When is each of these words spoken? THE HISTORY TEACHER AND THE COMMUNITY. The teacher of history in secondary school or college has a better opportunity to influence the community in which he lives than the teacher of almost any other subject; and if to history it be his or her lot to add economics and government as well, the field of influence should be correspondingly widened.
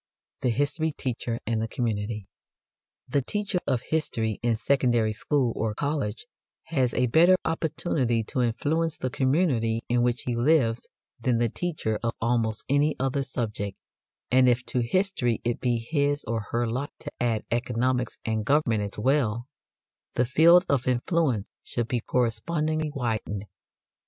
THE 0.41 0.49
HISTORY 0.49 0.93
TEACHER 0.93 1.39
AND 1.45 1.61
THE 1.61 1.67
COMMUNITY. 1.67 2.27
The 3.07 3.21
teacher 3.21 3.59
of 3.67 3.83
history 3.89 4.39
in 4.41 4.55
secondary 4.55 5.13
school 5.13 5.53
or 5.55 5.75
college 5.75 6.25
has 6.63 6.95
a 6.95 7.05
better 7.05 7.35
opportunity 7.45 8.23
to 8.23 8.41
influence 8.41 8.97
the 8.97 9.11
community 9.11 9.83
in 9.87 10.01
which 10.01 10.23
he 10.23 10.35
lives 10.35 10.87
than 11.19 11.37
the 11.37 11.49
teacher 11.49 11.99
of 12.03 12.15
almost 12.19 12.63
any 12.67 12.95
other 12.99 13.21
subject; 13.21 13.77
and 14.31 14.49
if 14.49 14.65
to 14.65 14.79
history 14.79 15.39
it 15.43 15.59
be 15.61 15.77
his 15.77 16.23
or 16.23 16.47
her 16.49 16.65
lot 16.65 16.89
to 17.01 17.11
add 17.19 17.45
economics 17.51 18.17
and 18.25 18.43
government 18.43 18.81
as 18.81 18.97
well, 18.97 19.45
the 20.15 20.25
field 20.25 20.65
of 20.67 20.87
influence 20.87 21.51
should 21.61 21.87
be 21.87 21.99
correspondingly 21.99 22.89
widened. 22.95 23.45